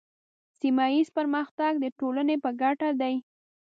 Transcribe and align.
سیمه 0.59 0.85
ایز 0.93 1.07
پرمختګ 1.17 1.73
د 1.79 1.85
ټولنې 1.99 2.35
په 2.43 2.49
ګټه 2.61 2.89
دی. 3.01 3.15